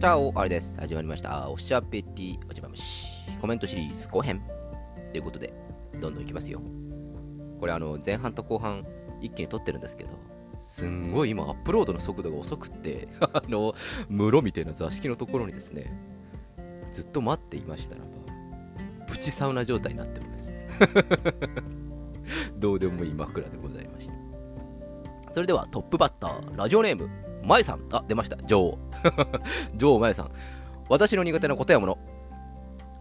[0.00, 0.78] チャオあれです。
[0.80, 1.50] 始まりました。
[1.50, 3.30] おしゃべりおじまむし。
[3.38, 4.42] コメントシリーズ後編。
[5.12, 5.52] ということで、
[6.00, 6.62] どんどんいきますよ。
[7.60, 8.86] これあの、前半と後半
[9.20, 10.18] 一気に撮ってるんですけど、
[10.56, 13.74] すんごい今アップロードの速度が遅くって、 あの、
[14.08, 15.94] 室みたいな座敷のところにですね、
[16.90, 18.08] ずっと待っていましたらば、
[19.06, 20.64] プチサウナ状態になっております。
[22.56, 24.14] どうでもいい枕でございました。
[25.34, 27.10] それではトップバッター、ラジオネーム、
[27.44, 27.80] まえさん。
[27.92, 28.36] あ、出ました。
[28.44, 28.78] 女王。
[29.76, 30.30] 女王まえさん。
[30.88, 31.98] 私の苦手な答え物。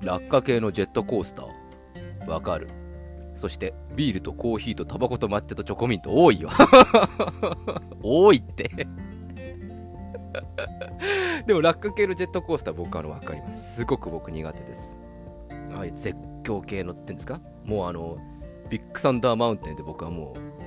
[0.02, 2.28] 落下系のジェットコースター。
[2.30, 2.70] わかる。
[3.36, 6.50] そして、ビールとコーヒーとタバコと抹茶とチョコミント多いよ。
[8.04, 8.70] 多いって。
[11.46, 13.76] でも落下系のジェットコースター僕あのわかります。
[13.78, 15.02] すごく僕苦手です。
[15.72, 17.40] はい、絶叫系のってんですか？
[17.66, 18.18] もうあの、
[18.70, 20.59] ビッグサンダーマウンテンで僕はもう、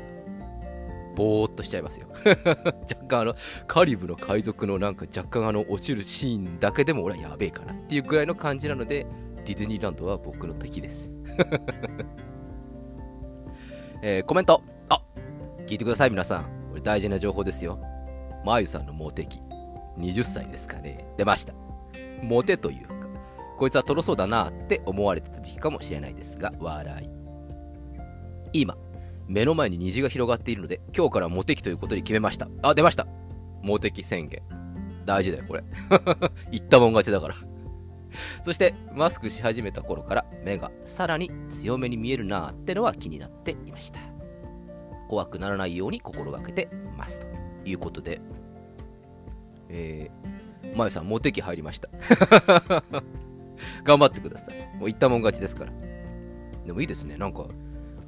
[1.15, 2.09] ぼーっとしちゃいますよ。
[2.25, 3.35] 若干あの、
[3.67, 9.07] カリブの海賊のなんか若干あの、落ちるシーンだけでも俺はやべえかなっていうぐらいの感じなので、
[9.45, 11.17] ディズニーランドは僕の敵です。
[14.03, 14.63] えコメント。
[14.89, 15.03] あ
[15.67, 16.45] 聞いてください皆さん。
[16.71, 17.79] これ大事な情報ですよ。
[18.45, 19.41] まゆさんのモテ期。
[19.99, 21.07] 20歳ですかね。
[21.17, 21.55] 出ました。
[22.23, 22.95] モテというか、
[23.59, 27.09] こいつはトロそうだなって思われてた時期かもしれないですが、笑い。
[28.53, 28.77] 今、
[29.29, 32.49] 目の前に虹が広がっているので、今日からモテ期ということに決めました。
[32.63, 33.07] あ、出ました
[33.63, 34.43] モテ期宣言。
[35.05, 35.65] 大事だよ、これ。
[36.51, 37.35] 言ったもん勝ちだから。
[38.43, 44.01] そして、マスクし始めた頃から目がさらに強めに見えるなーってのは気になっていました。
[45.09, 47.21] 怖くならないように心がけてます。
[47.21, 47.27] と
[47.65, 48.21] いうことで、
[49.69, 51.89] えー、まゆさん、モテ期入りました。
[53.85, 54.57] 頑張ってください。
[54.77, 55.73] もう言ったもん勝ちですから。
[56.67, 57.17] でもいいですね。
[57.17, 57.47] なんか、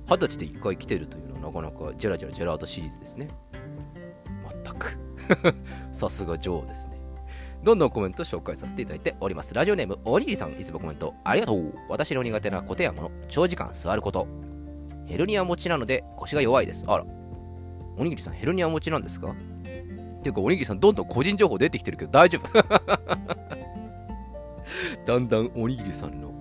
[0.07, 3.29] 二十歳で一回来てるというのはなかなかジェラジェラジェラートシリーズですね。
[4.43, 4.99] まったく。
[5.93, 6.95] さすが女王ですね。
[7.63, 9.55] どんどんコメント紹介させていただいております。
[9.55, 11.73] ラジオネーム、おにぎりさん、いつもコメントありがとう。
[11.89, 14.27] 私の苦手なコテやもの、長時間座ること。
[15.07, 16.85] ヘルニア持ちなので腰が弱いです。
[16.87, 17.07] あら。
[17.97, 19.31] おにぎりさん、ヘルニア持ちなんですか？
[19.31, 19.35] っ
[20.23, 22.49] ていうか、おにぎりさん、どんどん個人情報出てきてるけど大丈夫
[25.07, 26.33] だんだんおにぎりさんの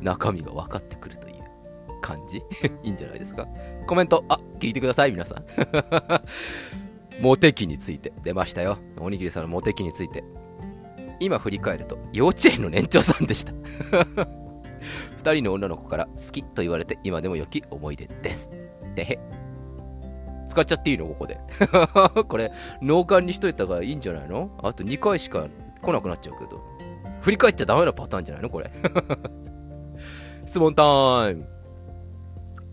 [0.00, 1.31] 中身が分かってくるという
[2.02, 2.38] 感じ？
[2.82, 3.48] いいんじゃないですか？
[3.86, 5.44] コメント、あ、聞いてください、皆さん。
[7.22, 8.76] モテ期について出ましたよ。
[9.00, 10.24] おにぎりさんのモテ期について。
[11.20, 13.52] 今振り返ると、幼稚園の年長さんでした。
[15.16, 18.50] 二人の女の子から好きと言われて今でも良き思い出です。
[18.96, 19.18] てへ。
[20.48, 21.06] 使っちゃっていいの？
[21.06, 21.38] ここで。
[22.26, 24.50] これ、脳幹にしといた方がいいんじゃないの？
[24.62, 25.46] あと2回しか
[25.80, 26.60] 来なくなっちゃうけど。
[27.20, 28.50] 振り返っちゃダメなパターンじゃないの？
[28.50, 28.68] これ。
[30.44, 31.46] 質問タイム。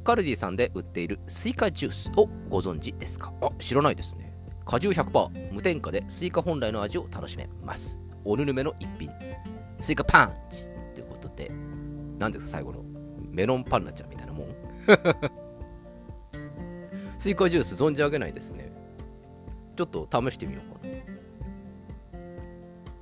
[0.09, 3.31] カルディさんで売っているスイカジュースをご存知ですか？
[3.43, 4.33] あ、知らないですね。
[4.65, 8.01] 果汁100%、無添加でスイカ本来の味を楽しめます。
[8.25, 9.11] おぬるめの一品。
[9.79, 11.51] スイカパンチということで、
[12.17, 12.83] 何ですか最後の？
[13.29, 14.47] メロンパンナちゃんみたいなもん？
[17.19, 18.71] スイカジュース存じ上げないですね。
[19.75, 20.89] ちょっと試してみようかな。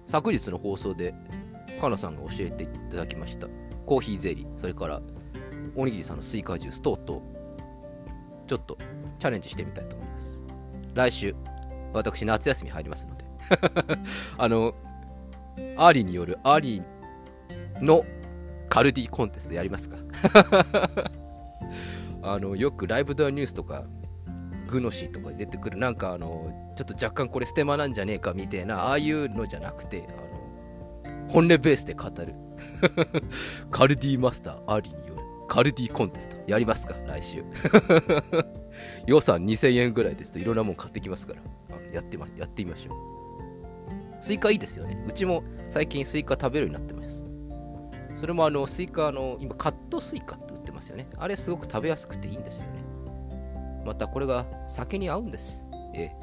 [0.07, 1.15] 昨日の放送で、
[1.79, 3.47] かなさんが教えていただきました。
[3.85, 5.01] コーヒーゼリー、それから
[5.77, 7.21] おにぎりさんのスイカジュース等々、
[8.47, 8.77] ちょっと
[9.19, 10.43] チャレンジしてみたいと思います。
[10.95, 11.35] 来週、
[11.93, 13.25] 私、夏休み入りますので、
[14.39, 14.73] あの、
[15.77, 18.03] アーリーによるアーリーの
[18.69, 19.97] カルディコンテストやりますか
[22.23, 23.85] あの、よくライブドアニュースとか、
[24.67, 32.33] グノシーとかで出てくる、なんかあの、ちょっと若干これステマなんじゃねえかみたいな、ああいうのじゃなくて、あの、本音ベースで語る。
[33.69, 35.16] カルディマスター、アーリーによる
[35.47, 36.37] カルディコンテスト。
[36.47, 37.43] やりますか来週。
[39.07, 41.41] 予算2000円ぐらいですといろんなもん買ってきますから。
[41.91, 42.97] やってまやってみましょう。
[44.19, 45.03] スイカいいですよね。
[45.07, 47.25] うちも最近スイカ食べるようになってます。
[48.15, 51.07] それもあのスイカの今カットスイカって売ってますよね。
[51.17, 52.83] あれすごく食べやすくていいんですよね。
[53.85, 55.65] またこれが酒に合うんです。
[55.93, 56.15] ええ。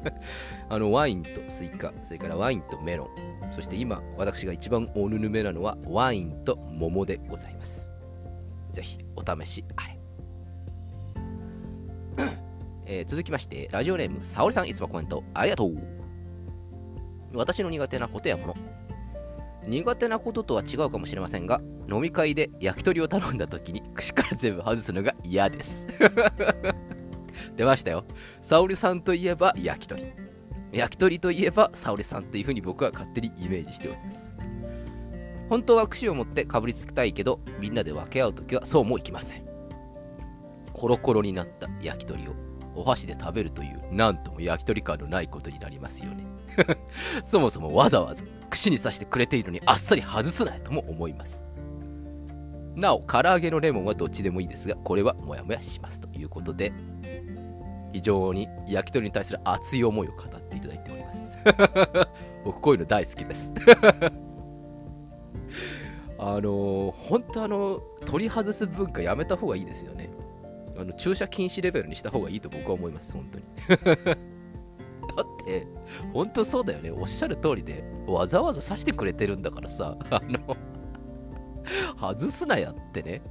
[0.68, 3.52] あのワインとスイカそれからワインとメロン。
[3.52, 7.95] そして今私が一番おぬぬめなのはワインと桃でございます。
[8.76, 9.98] ぜひお試しあれ。
[12.86, 15.76] えー続きまして、ラジオネーム、さおりさん、いつもコメントありがとう。
[17.32, 18.54] 私の苦手なことやもの。
[19.66, 25.86] 苦手なこととは違うかもしれませんが、飲み会で焼き鳥を頼んだ時に串から全部外すのが嫌です。
[27.56, 28.04] 出ましたよ。
[28.42, 30.04] 沙織さんといえば焼き鳥。
[30.72, 34.35] 焼き鳥といえば沙織さんというふうに僕は勝手にイメージしております。
[35.48, 39.46] 本当は串を持ってかぶりつきたいけど、みんなで分け合うときはそうもいきません。
[40.72, 42.34] コロコロになった焼き鳥を
[42.74, 46.24] お箸で食べるという、なんとも焼き鳥感のないことになりますよね。
[47.24, 51.46] そもそもわざわざ串に刺してくれているのにあっさり外すなよとも思います。
[52.74, 56.72] なお、唐揚げのレモンはどっちでもいいですが、これはモヤモヤしますということで、
[57.92, 61.26] 非常に焼き鳥に対する熱い思いを語っていただいております。
[62.44, 63.52] 僕こういうの大好きです
[66.18, 70.10] あの、本当あの、取り外す文化やめた方がいいですよね。
[70.78, 73.44] あの、駐車禁止レベルにした方がいいと僕は思います、本当に。
[75.16, 75.66] だって、
[76.12, 76.90] 本当そうだよね。
[76.90, 80.56] おっしゃる通りで、わざわざ刺してくれてるんだからさ、 あの
[81.98, 83.22] 外すなやってね。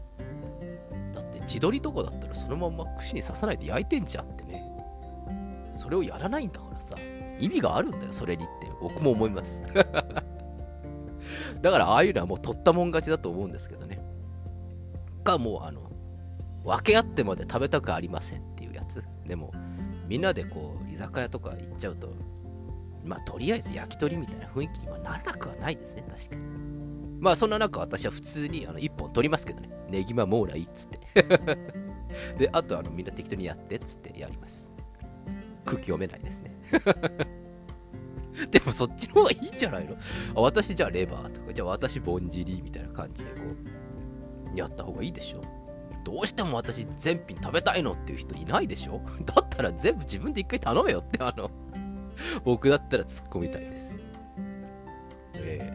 [1.13, 4.63] だって自撮りとかだったらそのまま串に刺さないで焼いてんじゃんってね。
[5.71, 6.95] それをやらないんだからさ、
[7.39, 9.63] 意味があるんだよ、それにって僕も思います。
[11.65, 13.99] だからああいうのはもう取ったもん勝ちだと思うんですけどね。
[15.23, 15.91] か、もうあの、
[16.63, 19.03] 分け合ってまで食べたくありませんっていうやつ。
[19.25, 19.51] でも、
[20.07, 22.13] みんなでこう、居酒屋とか行っちゃうと、
[23.03, 26.41] まあ、とりあえず焼き鳥みたいな雰囲気にはならなくはないですね、確かに。
[27.19, 30.99] まあ、そんな中、私は普通にあの1本取りますけどね、ネギマもーらいっつって。
[32.37, 34.71] で、あとあのみんな適当にやってっつってやります。
[35.65, 36.55] 空気読めないですね。
[38.51, 39.95] でもそっちの方がいいんじゃないの？
[40.35, 43.37] 私じゃあレバーとか、じゃあ私ぼんじりみたいな感じでこ
[44.53, 45.41] う、やった方がいいでしょ？
[46.03, 49.01] どうしても私全品食べたいのっていう人いないでしょ？
[49.25, 51.49] だったら全部自分で一回頼めよってあの
[52.45, 53.99] 僕だったら突っ込みたいです。
[55.35, 55.71] え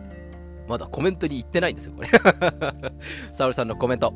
[0.66, 2.08] ー、まだコメントに行ってないんですよ、これ
[3.32, 4.12] サウルさんのコメント。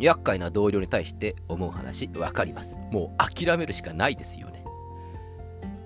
[0.00, 2.80] 厄介な同僚に対して思う話、わかります。
[2.90, 4.53] もう諦めるしかないですよね。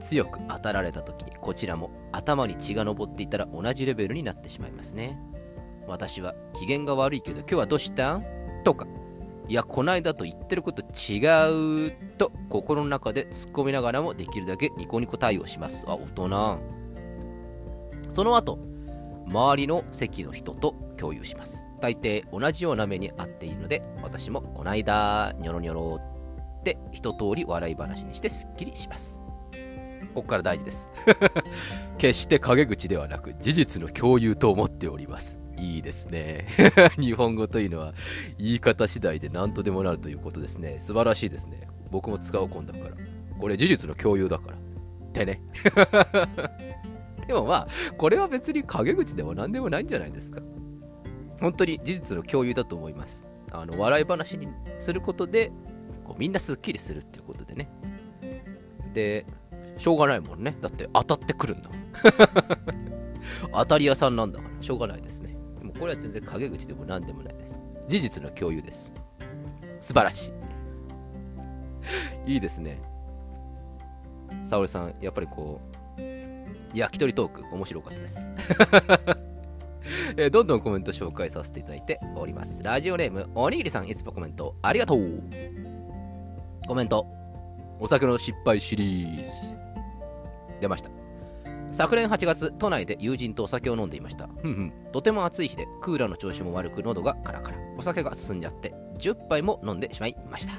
[0.00, 5.18] 強く当たられた時にこちらも頭に血が上っていたら同じレベルになってしまいますね。
[5.86, 8.16] 私は機嫌が悪いけど今日はどうした？
[8.16, 8.24] ん
[8.64, 8.86] とか、
[9.48, 15.86] いや、こないだと言ってること違うと心の中で突っ込みながらもできるだけニコニコ対応します。
[15.88, 16.58] あ、大人。
[18.08, 18.58] その後、
[19.26, 21.66] 周りの席の人と共有します。
[21.80, 29.20] 大抵同じような目に遭っているので、私もこないだ、ニョロニョロって一通り笑い話にしてすっきりします。
[30.14, 30.88] ここから大事です。
[31.98, 35.38] 決して陰口ではなく事実の共有と思っております。
[35.56, 36.46] いいですね。
[36.98, 37.94] 日本語というのは
[38.38, 40.78] 言い方次第で何とでもなるということですね。
[40.80, 41.68] 素晴らしいですね。
[41.90, 42.96] 僕も使う今度から。
[43.38, 44.56] これ事実の共有だから。
[44.56, 44.60] っ
[45.12, 45.42] てね。
[47.26, 50.40] でもまあ、これは別に陰口では何でもないんじゃないですか。
[51.40, 53.28] 本当に事実の共有だと思います。
[53.52, 55.52] あの、笑い話にすることで、
[56.04, 57.70] こうみんなすっきりするっていうことでね。
[58.94, 59.26] で、
[59.78, 60.56] しょうがないもんね。
[60.60, 61.70] だって当たってくるんだ。
[63.52, 65.36] 当たり屋さんなんだから、しょうがないですね。
[65.62, 67.62] もうこれは全然陰口でも何でもないです。
[67.86, 68.92] 事実の共有です。
[69.80, 70.32] 素晴らしい。
[72.34, 72.82] いいですね。
[74.44, 75.78] 沙織さん、やっぱりこう、
[76.74, 78.28] 焼き鳥トーク、面白かったです。
[80.16, 82.62] えどんどんコメント紹介させていただいております。
[82.62, 85.22] ラジオネーム、おにぎりさん、いつもコメントありがとう。
[86.66, 87.06] コメント、
[87.80, 89.56] お酒の失敗シリーズ。
[90.60, 90.90] 出ました。
[91.70, 94.28] 昨年8月、都内で友人とお酒を飲んでいました。
[94.40, 94.72] ふんふん。
[94.92, 97.58] とても暑い日で、クーラーの調子も悪く、喉がカラカラ。
[97.76, 100.54] お酒が進んじゃって、10杯も飲んでしまいました。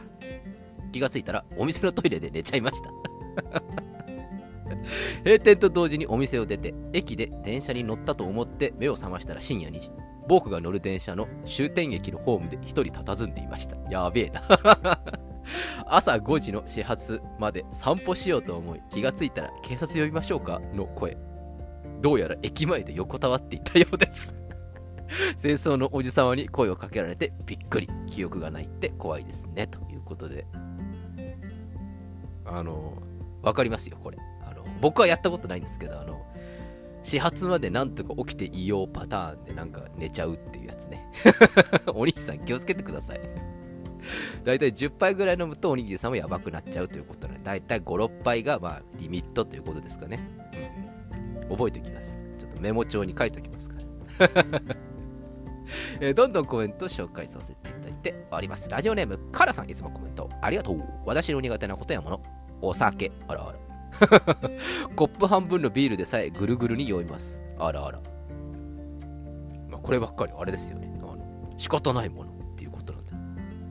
[0.91, 2.91] 気がついたら、お店のトイレで寝ちゃいました。
[5.25, 9.91] 閉店と同時にお店を出て、駅で電車に乗ったと思って目を覚ましたら深夜2時。
[10.27, 13.77] 僕が乗る電車の終点駅のホームで一人佇んでいました。
[13.89, 14.41] やべえな
[15.87, 21.17] 朝5時の始発まで散歩しようと思い、気がついたら警察呼びましょうかの声。
[22.01, 24.39] どうやら駅前で横たわっていたようです
[25.41, 27.89] 清掃のおじさまに声をかけられてびっくり。
[28.07, 29.67] 記憶がないって怖いですね。
[29.67, 30.45] ということで。
[32.45, 32.93] あの、
[33.41, 34.17] わかりますよ、これ。
[34.45, 36.25] あの、僕はやったことないんですけど、あの、
[37.03, 41.07] 始発までなんとか起きていようパターンでなんか寝ちゃうっていうやつね。
[41.93, 43.21] お兄さん気をつけてください。
[44.43, 50.19] だいたい10杯ぐらい飲むとおにぎりさんもやばくなっちゃうということなので、だいたい5、6杯がまあリミットということですかね。
[51.43, 52.23] うん、覚えておきます。
[52.37, 53.77] ちょっとメモ帳に書いておきますか
[54.19, 54.61] ら。
[56.01, 58.69] え、どんどんコメント紹介させていただいております。
[58.69, 60.83] ラジオネーム、カラさんいつもコメントありがとう。
[61.05, 62.21] 私の苦手なことやもの、
[62.61, 63.11] お酒。
[63.27, 63.59] あらあら。
[64.95, 67.43] コップ半分のビールでさえぐるぐるに酔います。
[67.57, 68.01] あらあら。
[69.69, 70.91] まあ、こればっかりあれですよね。
[71.01, 71.17] あの
[71.57, 72.28] 仕方ないもの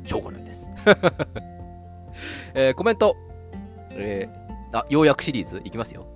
[0.08, 0.72] しょうがないです。
[2.54, 3.16] えー、コメント。
[3.90, 6.06] えー、あ、ようやくシリーズいきますよ。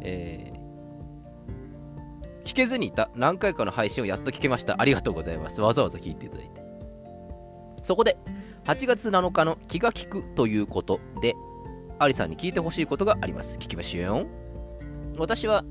[0.00, 4.80] えー、聞けずにいた何回かの配信をやっと聞けました。
[4.80, 5.60] ありがとうございます。
[5.60, 6.62] わざわざ聞いていただいて。
[7.82, 8.16] そこで、
[8.64, 11.34] 8月7日の気が利くということで、
[11.98, 13.58] アリさんに聞いてほしいことがあります。
[13.58, 14.26] 聞きましょう。
[15.18, 15.64] 私は、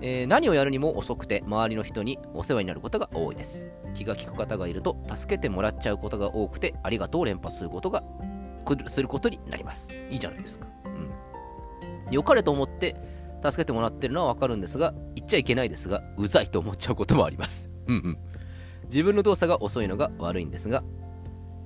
[0.00, 3.72] えー、何をやるにも遅くて周りの人にお世話になることが多いです。
[3.94, 8.04] 気が利く方がいると助けてもらっちゃうことが多くてありがとうを連発することが
[8.86, 9.96] することになります。
[10.10, 10.68] いいじゃないですか。
[10.84, 11.10] うん。
[12.10, 12.94] 良かれと思って
[13.42, 17.70] 助けてもらってるのはわかるんですが、言っちゃいけないですが、うざいと思っちゃうこともあります。
[17.86, 18.18] うんうん。
[18.84, 20.82] 自分の動作が遅いのが悪いんですが、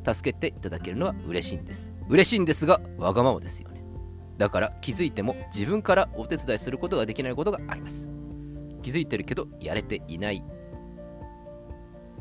[0.06, 1.94] 助けていただけるのは嬉しいんです。
[2.08, 3.71] 嬉しいんですが、わがままですよ。
[4.38, 8.08] だから気づいても自分からお手伝いすることができないことがあります。
[8.82, 10.44] 気づいてるけどやれていない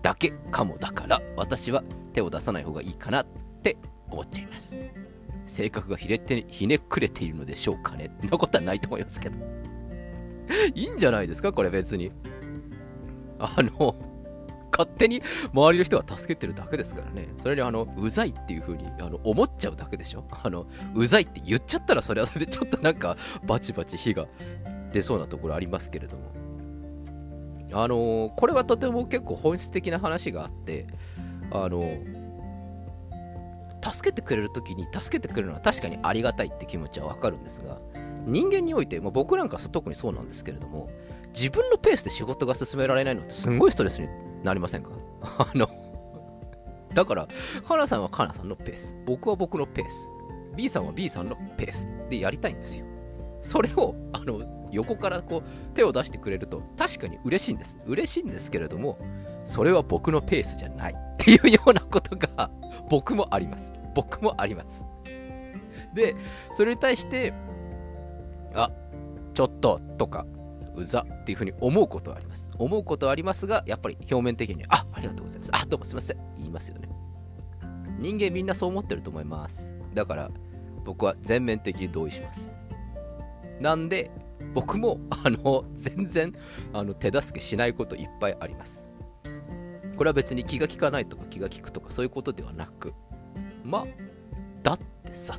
[0.01, 3.25] だけかもだから私は手を出さない方がいいかなっ
[3.63, 3.77] て
[4.09, 4.77] 思っちゃいます。
[5.45, 8.11] 性格がひれてひねくれているのでしょうかね。
[8.21, 9.37] そんなことはないと思いますけど。
[10.75, 12.11] いいんじゃないですかこれ別に。
[13.39, 13.95] あの、
[14.71, 15.21] 勝手に
[15.53, 17.27] 周りの人が助けてるだけですからね。
[17.37, 20.23] それにあの、うざいっていう風にあに思っちゃうだけでしょ？
[20.31, 24.27] あの、うざいって言っちゃったらそれはそれでちょっとなんかバチバチ火が
[24.91, 26.31] 出そうなところありますけれども。
[27.73, 30.87] あのこれはとても結構本質的な話があって、
[31.51, 31.81] あの
[33.81, 37.79] 助けてくれる時に助けてくれるのは確かにありがたいって気持ちはわかるんですが、
[38.25, 40.89] 人間において、まあ、僕なんか特にそうなんですけれども、
[41.33, 44.09] 自分のペースで仕事が進められないのってすごいストレスに
[44.43, 44.91] なりませんか？
[45.39, 45.67] あの
[46.93, 47.27] だから、
[47.65, 50.11] カナさんはカナさんのペース、僕は僕のペース、
[50.57, 52.85] B さんは B さんのペースでやりたいんですよ。
[53.39, 57.77] それを、あの、横からこう手を出してくれると確かに嬉しいんです。
[57.85, 58.97] 嬉しいんですけれども、
[59.43, 62.49] それは僕のペースじゃないっていうようなことが
[62.89, 63.71] 僕もあります。
[63.95, 64.85] 僕もあります。
[65.93, 66.15] で、
[66.51, 67.33] それに対して、
[68.53, 68.69] あ、
[69.33, 70.25] ちょっととか、
[70.75, 72.51] うざっていうふうに思うことはあります。
[72.57, 75.51] 思うことはありますが、やっぱり表面的に、あ、ありがとうございます。
[75.53, 76.17] あ、どうもすいません。
[76.37, 76.89] 言いますよね。
[77.99, 79.75] 人間みんなそう思ってると思います。
[79.93, 80.31] だから、
[80.83, 82.57] 僕は全面的に同意します。
[83.59, 84.11] なんで、
[84.53, 86.33] 僕も、あの、全然、
[86.73, 88.89] あの、手助けしないこといっぱいあります。
[89.97, 92.93] これは別に気が利かないとか気が利くとかそういうことではなく、
[93.63, 93.85] まあ、
[94.63, 95.35] だってさ、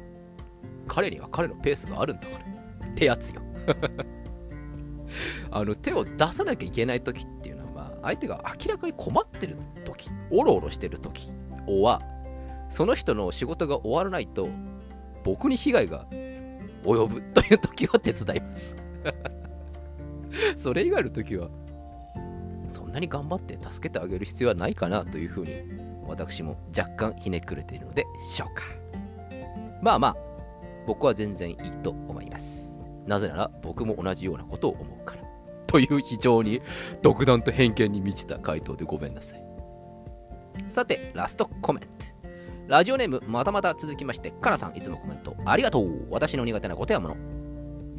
[0.87, 3.43] 彼には彼のペースがあるんだから、ってやつよ。
[5.51, 11.33] あの、手を出さなきゃいけない時っていうのは、まあ、相手が明らかに困ってる時、おろおろしてる時
[11.67, 12.03] は、
[12.69, 14.49] その人の仕事が終わらないと、
[15.25, 16.07] 僕に被害が
[16.85, 18.77] 及ぶという時は手伝います
[20.57, 21.49] それ以外の時は、
[22.69, 25.51] そんなに頑張って助けてあげる必要はないかなというふうに、
[26.07, 28.65] 私も若干ひねくれているのでしょうか。
[29.83, 30.17] まあまあ、
[30.87, 32.72] 僕は全然いいと思います。
[33.07, 35.23] なぜなら僕も同じようなことを思うから。
[35.67, 36.61] という非常に
[37.03, 39.45] 独断と偏見に満ちた回答でごめんなさい。
[40.67, 41.89] さて、ラストコメント。
[42.69, 46.07] ラジオネーム、またまた続きまして、かなさん、いつもコメント、ありがとう。
[46.11, 47.17] 私の苦手なことやもの。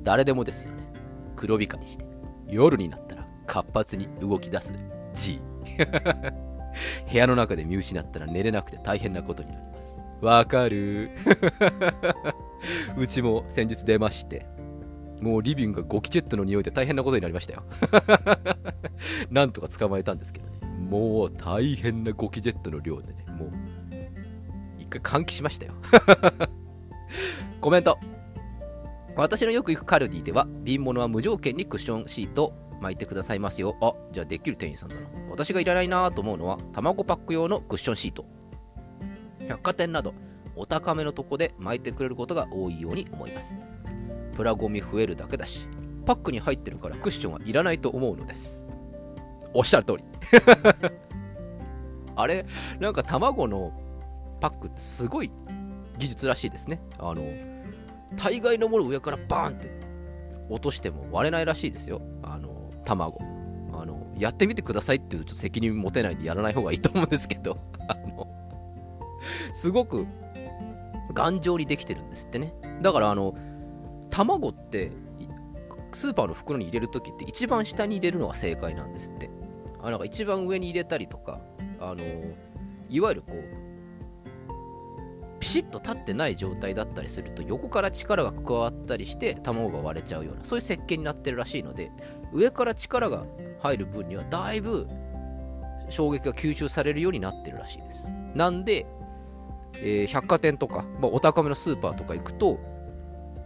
[0.04, 0.84] 誰でもですよね。
[1.36, 2.06] 黒光りして、
[2.48, 4.74] 夜になったら活発に動き出す
[5.14, 5.42] G。
[7.12, 10.04] 部屋の中で見失ったら寝れなくて大変なことになります。
[10.22, 11.12] わかる
[12.98, 14.46] うちも先日出まして、
[15.22, 17.64] もうリビングがゴキジェットの匂いで大変なことになりましたよ。
[19.32, 20.54] なんとか捕まえたんですけどね。
[20.90, 23.52] もう大変なゴキジェットの量でね、もう、
[24.78, 25.74] 一回換気しましたよ。
[27.62, 27.98] コメント。
[29.16, 33.76] 私のよく行くカルディでは、瓶物は無条件にクッションシート巻いてくださいますよ。
[33.82, 35.02] あ、じゃあできる店員さんだな。
[35.30, 38.26] 私がいらないなと思うのは、卵パック用のクッションシート。
[39.48, 40.14] 百貨店など、
[40.56, 43.60] お高めのとこで巻いてくれることが多いように思います。
[44.36, 45.68] プラゴミ増えるだけだし、
[46.06, 48.74] パックに入ってるからクッションはいらないと思うのです。
[49.54, 50.04] おっしゃる通り。
[52.16, 52.46] あれ、
[52.80, 53.74] なんか卵の
[54.40, 55.32] パックってすごい
[55.98, 56.82] 技術らしいですね。
[57.00, 57.24] あの、
[58.16, 59.72] 大概のもの上からバーンって
[60.50, 62.02] 落としても割れないらしいですよ。
[62.22, 63.20] あの、卵。
[63.74, 68.28] あの、やってみてくださいっていうとちょっと責任持てないんでやらない方がいいと思うんですけど、 あの、
[69.54, 70.08] すごく
[71.14, 72.54] 頑丈にできてるんですってね。
[72.82, 73.36] だからあの、
[74.14, 74.92] 卵って
[75.92, 79.32] スーパーの袋に入れるときって一番下に入れるのが正解なんですって。
[79.82, 81.42] あなんか一番上に入れたりとか、
[81.80, 81.98] あの、
[82.90, 83.64] いわゆるこう、
[85.40, 91.92] ピシッと立ってない状態だったりすると横から力が加わったりして卵が割れちゃうようなそういう設計になってるらしいので
[92.32, 93.26] 上から力が
[93.60, 94.88] 入る分にはだいぶ
[95.90, 98.86] 衝撃が吸収されるようになってるらしいですなんで、
[99.76, 102.58] えー、百貨店とか、まあ、お高めのスーパーとか行くと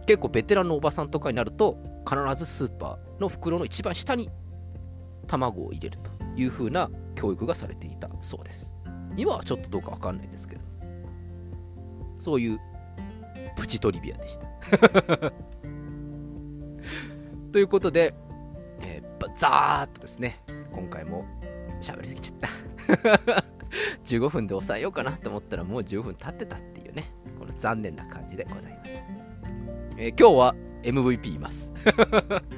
[0.08, 1.76] 結構ベテランのおばさんとかになると
[2.08, 4.30] 必ずスーパーの袋の一番下に
[5.26, 8.74] 卵を入れるという風な教育がされていたそうです
[9.18, 10.62] 今はちょっとどうかわかんないですけど
[12.18, 12.58] そういう
[13.54, 14.46] プチトリビアでした。
[17.52, 18.14] ということで、
[18.82, 20.36] えー、ざーっとですね、
[20.72, 21.24] 今回も
[21.80, 23.44] 喋りすぎちゃった
[24.04, 27.04] 15分で抑えようかなと思ったらもう15分経ってたっていうね、
[27.38, 29.17] この残念な感じでございます。
[30.00, 31.72] えー、今日は MVP います。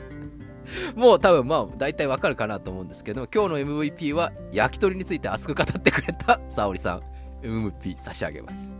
[0.94, 7.02] もう多分まあ大体わかるかなと思うんですけど今日の MVP は焼き鳥について熱く語ってくれた 沙織さん。
[7.42, 8.76] MVP 差し上げます。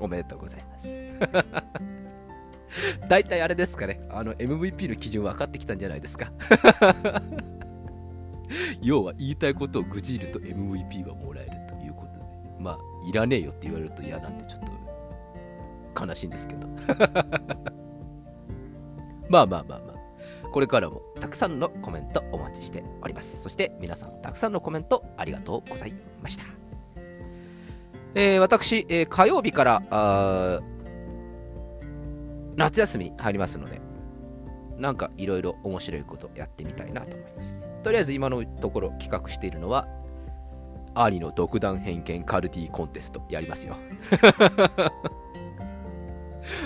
[0.00, 0.98] おめでとうございます。
[3.08, 4.00] 大体あれですかね。
[4.08, 6.32] あの MVP の基準分かってきたんじゃないですか。
[8.80, 12.24] 要は言いたいことを愚痴ると MVP がもらえるということで。
[12.58, 14.62] まあいらねえよって言われると嫌なんでちょっ
[15.94, 16.68] と悲しいんですけど。
[19.28, 19.98] まあまあまあまあ
[20.50, 23.42] これからもたくさんのコメントお待ちしております。
[23.42, 26.44] そして皆さんたくさんのコメントありがとうございました。
[28.14, 30.60] えー、私、えー、火曜日から
[32.56, 33.80] 夏休みに入りますので、
[34.78, 37.70] なんかいろいろ面白いことやってみたいなと思います。
[37.82, 39.86] とりあえず今のところ企画しているのは、
[40.94, 43.76] 兄の独断偏見カルティコンテストやりますよ。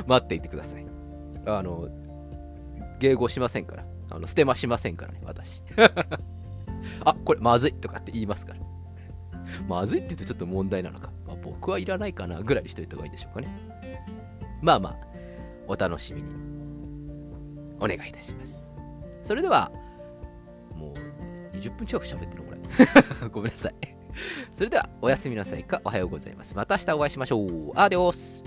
[0.07, 0.87] 待っていてください。
[1.47, 1.88] あの、
[3.01, 3.85] 迎合しませんから。
[4.11, 5.62] あの捨てましませんからね、私。
[7.05, 8.61] あ、これまずいとかって言いますから。
[9.67, 11.11] まずいって言うとちょっと問題なのか。
[11.27, 13.49] まあ、僕はいらないかなぐらいにしといた方がいいでしょうかね。
[14.61, 14.97] まあまあ、
[15.67, 16.33] お楽しみに
[17.81, 18.77] お願いいたします。
[19.23, 19.73] それでは、
[20.77, 20.93] も
[21.53, 22.61] う20分近く喋ってるのこれ。
[23.29, 23.75] ごめんなさい。
[24.53, 26.55] それでは、おやすみなさいか、おはようございます。
[26.55, 27.73] また明日お会いしましょう。
[27.75, 28.45] アデオス。